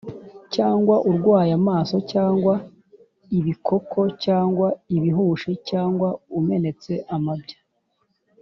cyangwa 0.53 0.95
urwaye 1.09 1.51
amaso 1.59 1.95
cyangwa 2.11 2.53
ibikoko 3.37 3.99
cyangwa 4.23 4.67
ibihushi 4.95 5.51
cyangwa 5.69 6.07
umenetse 6.39 6.93
amabya 7.15 7.57